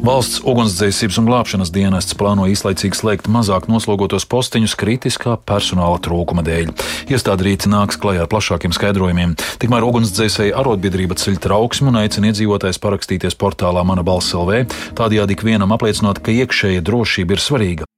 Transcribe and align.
Valsts 0.00 0.38
ugunsdzēsības 0.48 1.18
un 1.20 1.26
glābšanas 1.28 1.70
dienests 1.74 2.16
plāno 2.16 2.46
īslaicīgi 2.48 2.96
slēgt 2.96 3.26
mazāk 3.28 3.66
noslogotos 3.68 4.24
posteņus 4.32 4.72
kritiskā 4.80 5.34
personāla 5.44 5.98
trūkuma 6.00 6.40
dēļ. 6.46 6.72
Iestāde 7.12 7.44
rīt 7.44 7.68
nāks 7.68 8.00
klajā 8.00 8.24
ar 8.24 8.30
plašākiem 8.32 8.72
skaidrojumiem. 8.72 9.36
Tikmēr 9.60 9.84
ugunsdzēsēji 9.90 10.56
arotbiedrība 10.56 11.20
ceļ 11.20 11.36
trauksmu 11.44 11.92
un 11.92 12.00
aicina 12.00 12.32
iedzīvotājs 12.32 12.80
parakstīties 12.80 13.36
portālā 13.36 13.84
Mana 13.84 14.06
balss 14.06 14.32
LV, 14.32 14.64
tādējādi 14.96 15.36
ikvienam 15.36 15.76
apliecinot, 15.76 16.24
ka 16.24 16.32
iekšējā 16.32 16.80
drošība 16.80 17.36
ir 17.36 17.44
svarīga. 17.44 17.90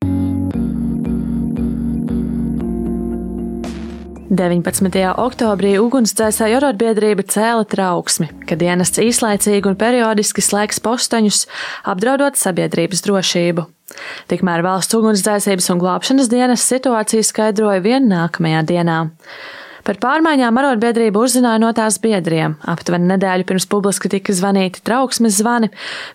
19. 4.33 4.89
oktobrī 5.21 5.75
ugunsdzēsēju 5.77 6.57
arotbiedrība 6.57 7.25
cēla 7.29 7.67
trauksmi, 7.69 8.31
ka 8.49 8.57
dienests 8.57 9.01
īslaicīgi 9.03 9.69
un 9.69 9.77
periodiski 9.77 10.41
slēgs 10.41 10.81
posteņus, 10.81 11.43
apdraudot 11.93 12.41
sabiedrības 12.41 13.05
drošību. 13.05 13.67
Tikmēr 14.33 14.65
valsts 14.65 14.97
ugunsdzēsības 14.97 15.69
un 15.75 15.83
glābšanas 15.83 16.33
dienas 16.33 16.65
situāciju 16.65 17.27
skaidroja 17.29 17.85
vien 17.85 18.09
nākamajā 18.09 18.63
dienā. 18.73 19.03
Par 19.83 19.99
pārmaiņām 20.03 20.59
arotbiedrība 20.61 21.25
uzzināja 21.25 21.59
no 21.63 21.73
tās 21.75 21.99
biedriem. 22.03 22.55
Aptuveni 22.71 23.09
nedēļu 23.11 23.47
pirms 23.49 23.67
publiski 23.71 24.11
tika 24.13 24.35
zvanīti 24.37 24.83
trauksmes 24.87 25.41
zvani, 25.41 25.73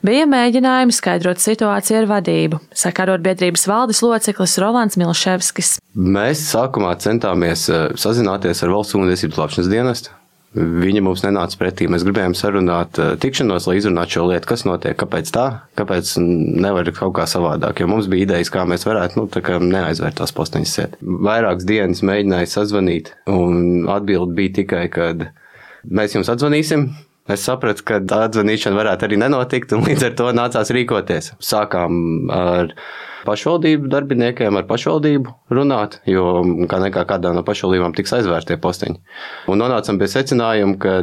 bija 0.08 0.28
mēģinājumi 0.32 0.96
skaidrot 0.96 1.44
situāciju 1.44 2.02
ar 2.02 2.12
vadību, 2.14 2.62
saka 2.72 3.04
arotbiedrības 3.08 3.68
valdes 3.68 4.04
loceklis 4.06 4.56
Rolands 4.64 5.00
Milševskis. 5.00 5.78
Mēs 5.98 6.46
sākumā 6.54 6.94
centāmies 7.04 7.68
eh, 7.68 7.90
sazināties 8.00 8.64
ar 8.64 8.72
valsts 8.76 8.96
ugunsdzēsības 8.96 9.40
glābšanas 9.40 9.74
dienestu. 9.74 10.16
Viņa 10.58 11.02
mums 11.06 11.22
nenāca 11.22 11.60
pretī. 11.60 11.86
Mēs 11.92 12.06
gribējām 12.08 12.34
sarunāt 12.38 12.98
eh, 13.02 13.14
tikšanos, 13.22 13.68
lai 13.70 13.78
izrunātu 13.78 14.18
šo 14.18 14.28
lietu, 14.32 14.50
kas 14.50 14.66
notiek, 14.66 14.98
kāpēc 14.98 15.30
tā, 15.36 15.46
kāpēc 15.78 16.14
nevar 16.22 16.90
kaut 16.98 17.14
kā 17.20 17.28
savādāk. 17.30 17.84
Jo 17.84 17.90
mums 17.92 18.10
bija 18.12 18.26
idejas, 18.26 18.52
kā 18.54 18.66
mēs 18.70 18.88
varētu 18.88 19.22
nu, 19.22 19.28
kā 19.30 19.60
neaizvērt 19.62 20.18
tās 20.22 20.34
posteņas 20.38 20.78
sēt. 20.80 20.98
Vairākas 21.02 21.68
dienas 21.70 22.02
mēģināju 22.08 22.52
sazvanīt, 22.54 23.14
un 23.30 23.86
atbildi 23.94 24.40
bija 24.40 24.56
tikai, 24.62 24.86
ka 24.94 25.12
mēs 25.86 26.18
jums 26.18 26.32
atzvanīsim. 26.34 26.90
Es 27.32 27.44
sapratu, 27.44 27.84
ka 27.88 28.00
atzvanīšana 28.00 28.78
varētu 28.78 29.08
arī 29.08 29.20
nenotikt, 29.20 29.74
un 29.76 29.84
līdz 29.88 30.08
ar 30.08 30.16
to 30.20 30.32
nācās 30.36 30.72
rīkoties. 30.72 31.34
Sākām 31.44 32.32
ar 32.32 32.72
pašvaldību 33.28 33.90
darbiniekiem, 33.92 34.56
ar 34.56 34.68
pašvaldību 34.70 35.34
runāt, 35.52 36.00
jo 36.08 36.40
kā 36.72 36.80
nekā 36.84 37.04
kādā 37.10 37.34
no 37.36 37.44
pašvaldībām 37.48 37.96
tiks 37.98 38.16
aizvērtie 38.16 38.56
posteņi. 38.64 39.02
Un 39.52 39.60
nonācām 39.60 40.00
pie 40.00 40.08
secinājuma, 40.14 40.78
ka 40.80 40.96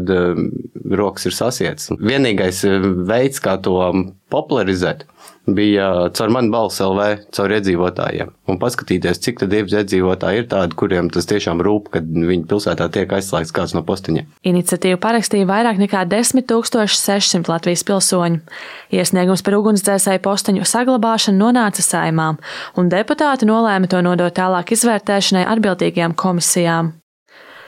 rokas 0.84 1.28
ir 1.28 1.36
sasietas. 1.36 1.90
Vienīgais 1.98 2.64
eh, 2.68 2.86
veids, 3.08 3.40
kā 3.42 3.56
to 3.62 3.78
popularizēt, 4.32 5.04
bija 5.46 6.08
caur 6.16 6.32
manu 6.32 6.50
balsu 6.52 6.86
LV, 6.86 7.26
caur 7.36 7.52
iedzīvotājiem. 7.56 8.32
Un 8.50 8.58
paskatīties, 8.60 9.20
cik 9.24 9.42
tad 9.42 9.54
iedzīvotāji 9.54 10.42
ir 10.42 10.48
tādi, 10.50 10.76
kuriem 10.78 11.10
tas 11.12 11.28
tiešām 11.30 11.60
rūp, 11.64 11.90
kad 11.94 12.08
viņu 12.08 12.48
pilsētā 12.50 12.88
tiek 12.92 13.12
aizslēgts 13.12 13.54
kāds 13.54 13.76
no 13.76 13.84
postiņiem. 13.86 14.30
Iniciatīvu 14.50 15.00
parakstīja 15.02 15.48
vairāk 15.50 15.80
nekā 15.82 16.04
10 16.10 16.48
600 16.48 17.52
Latvijas 17.52 17.84
pilsoņu. 17.86 18.42
Iesniegums 18.94 19.44
par 19.44 19.58
ugunsdzēsēju 19.60 20.24
posteņu 20.24 20.66
saglabāšanu 20.68 21.40
nonāca 21.40 21.84
saimām, 21.84 22.40
un 22.80 22.92
deputāti 22.92 23.48
nolēma 23.48 23.90
to 23.90 24.02
nodot 24.04 24.34
tālāk 24.34 24.74
izvērtēšanai 24.76 25.46
atbildīgajām 25.54 26.16
komisijām. 26.16 26.94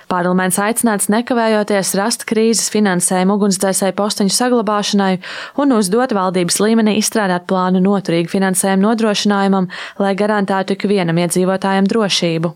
Parlaments 0.06 0.60
aicināts 0.62 1.08
nekavējoties 1.10 1.88
rast 1.98 2.22
krīzes 2.30 2.68
finansējumu 2.70 3.34
ugunsdzēsēju 3.40 3.96
posteņu 3.98 4.34
saglabāšanai 4.36 5.16
un 5.62 5.74
uzdot 5.74 6.14
valdības 6.14 6.60
līmenī 6.62 6.94
izstrādāt 7.00 7.48
plānu 7.50 7.82
noturīgu 7.82 8.30
finansējumu 8.30 8.86
nodrošinājumam, 8.86 9.66
lai 9.98 10.14
garantētu 10.14 10.78
ikvienam 10.78 11.19
iedzīvotājam 11.25 11.91
drošību. 11.91 12.54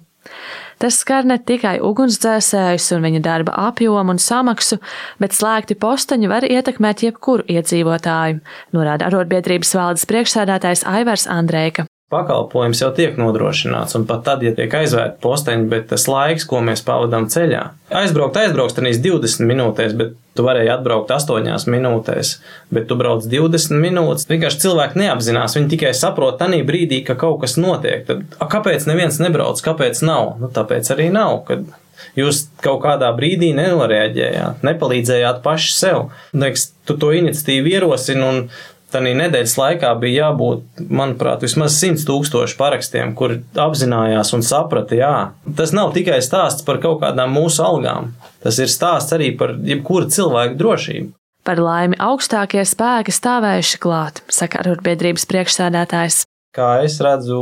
Tas 0.80 1.02
skar 1.02 1.26
ne 1.26 1.36
tikai 1.42 1.74
ugunsdzēsējus 1.84 2.86
un 2.96 3.04
viņa 3.08 3.26
darba 3.26 3.58
apjomu 3.66 4.14
un 4.14 4.22
samaksu, 4.22 4.78
bet 5.20 5.34
slēgti 5.36 5.76
posteņi 5.82 6.30
var 6.30 6.46
ietekmēt 6.46 7.02
jebkuru 7.08 7.50
iedzīvotāju, 7.50 8.40
norāda 8.78 9.10
arotbiedrības 9.10 9.74
valdes 9.76 10.06
priekšsēdētājs 10.08 10.86
Aivars 10.88 11.26
Andrēka 11.28 11.89
pakalpojums 12.10 12.80
jau 12.82 12.90
tiek 12.94 13.18
nodrošināts, 13.20 13.94
un 13.98 14.06
pat 14.08 14.24
tad, 14.26 14.42
ja 14.42 14.50
tiek 14.56 14.72
aizvērti 14.80 15.20
posteņi, 15.22 15.68
bet 15.70 15.86
tas 15.92 16.08
laiks, 16.10 16.46
ko 16.48 16.62
mēs 16.66 16.82
pavadām 16.86 17.28
ceļā, 17.30 17.62
aizbraukt, 18.02 18.38
aizbraukt 18.40 18.78
tenīs 18.80 18.98
20 19.04 19.46
minūtēs, 19.46 19.94
bet 19.98 20.16
tu 20.34 20.46
varēji 20.46 20.72
atbraukt 20.74 21.12
8 21.14 21.70
minūtēs, 21.70 22.32
bet 22.74 22.88
tu 22.90 22.98
brauc 22.98 23.26
20 23.30 23.78
minūtes. 23.82 24.26
Vienkārši 24.30 24.62
cilvēki 24.64 25.02
neapzinās, 25.04 25.54
viņi 25.58 25.70
tikai 25.74 25.92
saprot 25.96 26.40
tajā 26.40 26.64
brīdī, 26.66 27.02
ka 27.06 27.18
kaut 27.20 27.42
kas 27.44 27.58
notiek. 27.60 28.02
Tad, 28.08 28.26
a, 28.38 28.50
kāpēc 28.50 28.88
neviens 28.90 29.20
nebrauc, 29.22 29.62
kāpēc 29.62 30.02
nav? 30.06 30.34
Nu, 30.42 30.50
tāpēc 30.54 30.90
arī 30.96 31.12
nav. 31.14 31.42
Kad 31.50 31.70
Jūs 32.18 32.46
kaut 32.64 32.80
kādā 32.84 33.10
brīdī 33.14 33.50
nenoreaģējāt, 33.54 34.64
nepalīdzējāt 34.66 35.42
paši 35.44 35.74
sev. 35.76 35.98
Liekas, 36.34 36.70
tu 36.88 36.96
to 36.98 37.12
iniciatīvu 37.14 37.74
ierosini, 37.74 38.24
un 38.24 38.40
Tanī 38.90 39.12
nedēļas 39.14 39.52
laikā 39.54 39.90
bija 40.02 40.24
jābūt, 40.24 40.80
manuprāt, 40.90 41.44
vismaz 41.46 41.76
100 41.78 42.02
tūkstoši 42.08 42.56
parakstiem, 42.58 43.12
kur 43.18 43.36
apzinājās 43.54 44.32
un 44.34 44.42
saprata, 44.46 44.96
jā, 44.98 45.14
tas 45.58 45.70
nav 45.76 45.92
tikai 45.94 46.18
stāsts 46.26 46.66
par 46.66 46.80
kaut 46.82 46.98
kādām 47.04 47.30
mūsu 47.36 47.62
algām. 47.62 48.10
Tas 48.42 48.58
ir 48.58 48.72
stāsts 48.72 49.14
arī 49.14 49.30
par 49.38 49.54
jebkuru 49.54 50.10
cilvēku 50.10 50.58
drošību. 50.58 51.12
Par 51.46 51.62
laimi 51.62 51.96
augstākie 52.02 52.64
spēki 52.66 53.14
stāvējuši 53.14 53.78
klāt, 53.80 54.20
saka 54.28 54.60
arotbiedrības 54.64 55.24
priekšsēdētājs. 55.30 56.24
Kā 56.56 56.72
es 56.82 56.98
redzu, 57.04 57.38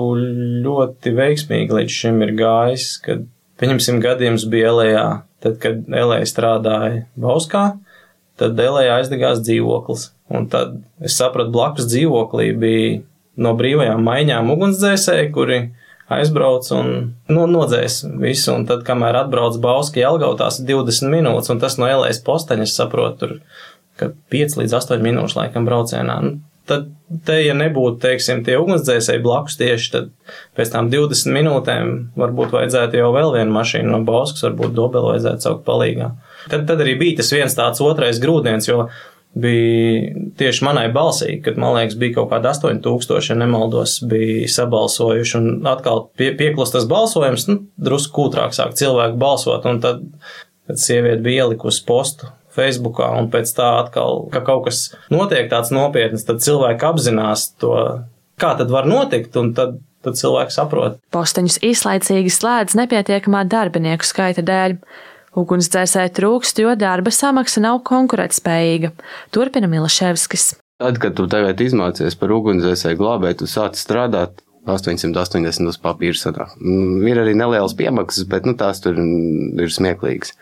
ļoti 0.67 1.15
veiksmīgi 1.17 1.75
līdz 1.79 1.97
šim 2.03 2.21
ir 2.27 2.35
gājis, 2.37 2.91
kad, 3.05 3.25
pieņemsim, 3.59 4.03
gadījums 4.05 4.45
bija 4.53 4.75
Elējā, 4.75 5.07
tad, 5.41 5.57
kad 5.65 5.89
Elēja 5.89 6.29
strādāja 6.29 7.03
Bauskā, 7.17 7.65
tad 8.39 8.61
Elējā 8.69 9.01
aizdegās 9.01 9.41
dzīvoklis 9.49 10.11
Un 10.35 10.49
tad 10.53 10.81
es 11.05 11.17
sapratu, 11.17 11.53
blakus 11.55 11.89
dzīvoklī 11.89 12.51
bija 12.61 12.99
no 13.41 13.55
brīvajām 13.57 14.03
maiņām 14.05 14.51
ugunsdzēsēji, 14.53 15.31
kuri 15.33 15.61
aizbrauc 16.13 16.69
un 16.77 16.91
no, 17.29 17.47
nodzēs 17.49 18.03
visu. 18.21 18.53
Un 18.57 18.67
tad, 18.69 18.85
kamēr 18.89 19.23
atbrauc 19.23 19.59
Bauski 19.63 20.03
Jelgautās 20.03 20.61
20 20.65 21.13
minūtes, 21.13 21.53
un 21.53 21.63
tas 21.63 21.79
no 21.81 21.89
Elējas 21.89 22.23
posteņa, 22.27 22.69
es 22.69 22.77
saprotu, 22.77 23.19
tur, 23.21 23.35
ka 24.01 24.13
5 24.33 24.61
līdz 24.63 24.79
8 24.81 25.05
minūšu 25.05 25.41
laikam 25.41 25.69
braucienā. 25.69 26.21
Nu, 26.25 26.39
tad, 26.69 26.89
te, 27.29 27.39
ja 27.45 27.57
nebūtu, 27.57 28.01
teiksim, 28.05 28.43
tie 28.47 28.57
ugunsdzēsēji 28.61 29.25
blakus 29.25 29.59
tieši, 29.61 29.93
tad 29.95 30.11
pēc 30.59 30.73
tam 30.75 30.91
20 30.93 31.37
minūtēm 31.37 31.93
varbūt 32.21 32.57
vajadzētu 32.57 33.01
jau 33.01 33.13
vēl 33.17 33.35
vienu 33.39 33.55
mašīnu 33.57 33.93
no 33.93 34.03
Bauskas, 34.09 34.45
varbūt 34.49 34.77
dobelu 34.77 35.15
vajadzētu 35.15 35.49
saukt 35.49 35.65
palīgā. 35.69 36.13
Tad, 36.49 36.67
tad 36.69 36.85
arī 36.85 36.97
bija 37.01 37.21
tas 37.23 37.33
viens 37.35 37.57
tāds 37.57 37.83
otrais 37.85 38.21
grūdienis, 38.23 38.69
jo 38.69 38.89
bija 39.35 40.15
tieši 40.39 40.65
manai 40.67 40.87
balsī, 40.93 41.39
kad 41.45 41.59
man 41.61 41.77
liekas, 41.77 41.99
bija 42.01 42.19
kaut 42.19 42.31
kāda 42.33 42.53
8000, 42.55 43.31
ja 43.31 43.37
nemaldos, 43.39 43.99
bija 44.09 44.49
sabalsojuši. 44.55 45.39
Un 45.39 45.69
atkal 45.69 46.07
pie, 46.19 46.33
pieklust 46.39 46.77
tas 46.77 46.89
balsojums, 46.91 47.49
nu, 47.51 47.61
drusku 47.77 48.15
kūtrāk 48.17 48.57
sāk 48.57 48.77
cilvēku 48.79 49.21
balsot. 49.21 49.67
Un 49.69 49.83
tad, 49.85 50.05
kad 50.69 50.81
sieviete 50.81 51.23
bija 51.25 51.47
ielikusi 51.47 51.85
postu 51.89 52.33
Facebookā, 52.59 53.13
un 53.21 53.29
pēc 53.31 53.53
tā 53.55 53.69
atkal, 53.85 54.25
ka 54.33 54.43
kaut 54.47 54.65
kas 54.67 54.89
notiek 55.15 55.51
tāds 55.51 55.71
nopietns, 55.75 56.27
tad 56.27 56.43
cilvēki 56.43 56.89
apzinās 56.89 57.53
to, 57.63 57.75
kā 58.41 58.57
tad 58.59 58.73
var 58.75 58.89
notikt, 58.91 59.37
un 59.39 59.53
tad 59.55 59.79
tad 60.05 60.19
cilvēks 60.19 60.59
saprot. 60.59 60.99
Posteņus 61.15 61.61
īslaicīgi 61.67 62.33
slēdz 62.33 62.77
nepietiekamā 62.79 63.45
darbinieku 63.51 64.07
skaita 64.07 64.45
dēļ. 64.47 64.79
Ugunsdzēsēji 65.39 66.15
trūkst, 66.19 66.63
jo 66.65 66.75
darba 66.79 67.13
samaksa 67.15 67.63
nav 67.63 67.83
konkurētspējīga. 67.89 68.93
Turpina 69.35 69.71
Milaševskis. 69.71 70.51
Tad, 70.79 70.99
kad 71.03 71.17
tu 71.19 71.27
tagad 71.31 71.61
izmācies 71.63 72.19
par 72.19 72.35
ugunsdzēsēju 72.37 73.01
glābēju, 73.01 73.41
tu 73.41 73.51
sāc 73.51 73.79
strādāt 73.79 74.43
880 74.69 75.71
uz 75.71 75.79
papīra 75.83 76.19
sanāk. 76.19 76.55
Mm, 76.61 77.07
ir 77.09 77.23
arī 77.23 77.35
nelielas 77.39 77.75
piemaksas, 77.79 78.29
bet 78.31 78.47
nu, 78.47 78.55
tās 78.59 78.83
tur 78.85 78.99
ir 78.99 79.75
smieklīgas 79.75 80.35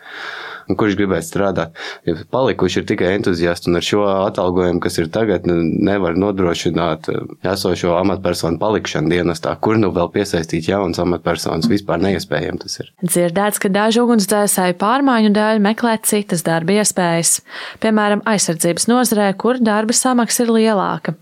kurš 0.75 0.97
gribētu 0.99 1.27
strādāt. 1.27 1.77
Ja 2.07 2.15
palikuši 2.33 2.81
ir 2.81 2.87
tikai 2.89 3.13
entuziasti, 3.15 3.69
un 3.71 3.79
ar 3.79 3.85
šo 3.85 4.03
atalgojumu, 4.09 4.81
kas 4.83 4.99
ir 4.99 5.09
tagad, 5.13 5.47
nu, 5.47 5.57
nevar 5.87 6.17
nodrošināt 6.19 7.09
eh, 7.13 7.21
esošo 7.53 7.95
amatpersonu 7.99 8.59
palikšanu 8.61 9.11
dienestā, 9.13 9.55
kur 9.63 9.79
nu 9.79 9.91
vēl 9.95 10.11
piesaistīt 10.15 10.69
jaunas 10.71 11.01
amatpersonas. 11.03 11.69
Vispār 11.71 12.01
neiespējami 12.03 12.63
tas 12.63 12.79
ir. 12.81 12.91
Dzirdēts, 13.05 13.61
ka 13.63 13.71
daži 13.73 14.03
ugunsdzēsēji 14.03 14.79
pārmaiņu 14.81 15.33
dēļ 15.37 15.63
meklē 15.63 15.97
citas 16.07 16.43
darba 16.47 16.79
iespējas, 16.81 17.37
piemēram, 17.83 18.25
aizsardzības 18.27 18.89
nozarē, 18.91 19.31
kur 19.39 19.61
darba 19.63 19.95
samaksa 19.95 20.45
ir 20.45 20.55
lielāka 20.59 21.15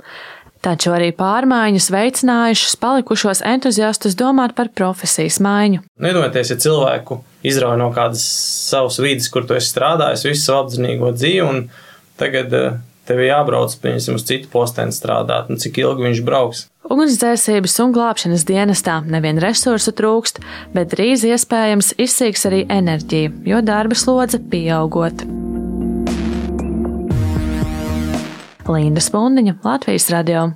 taču 0.65 0.93
arī 0.95 1.11
pārmaiņas 1.15 1.91
veicinājušas 1.93 2.75
palikušos 2.81 3.43
entuziastus 3.45 4.17
domāt 4.17 4.55
par 4.57 4.71
profesijas 4.73 5.37
maiņu. 5.43 5.83
Nedomājieties, 6.01 6.55
ja 6.55 6.59
cilvēku 6.65 7.21
izrauj 7.45 7.77
no 7.81 7.91
kādas 7.95 8.25
savas 8.69 8.99
vidas, 9.03 9.29
kur 9.31 9.45
tu 9.47 9.57
esi 9.57 9.71
strādājis 9.73 10.25
visu 10.27 10.47
savu 10.47 10.65
apdzīvīgo 10.65 11.13
dzīvi, 11.15 11.45
un 11.45 11.63
tagad 12.19 12.57
uh, 12.57 12.77
tev 13.05 13.21
jābrauc 13.25 13.75
piemēram, 13.81 14.17
uz 14.17 14.25
citu 14.27 14.49
posteni 14.51 14.95
strādāt, 14.95 15.51
un 15.51 15.61
cik 15.61 15.81
ilgi 15.83 16.09
viņš 16.09 16.23
brauks. 16.25 16.65
Ugunsdzēsības 16.85 17.79
un 17.81 17.95
glābšanas 17.95 18.45
dienestā 18.45 18.99
nevien 19.09 19.41
resursu 19.41 19.93
trūkst, 19.97 20.41
bet 20.75 20.93
drīz 20.93 21.25
iespējams 21.29 21.95
izsīks 22.01 22.45
arī 22.49 22.65
enerģija, 22.69 23.33
jo 23.49 23.65
darba 23.65 23.97
slodze 23.97 24.41
pieaugot. 24.51 25.25
Linda 28.69 29.01
Spundiņa, 29.01 29.59
Latvijas 29.63 30.09
radio. 30.09 30.49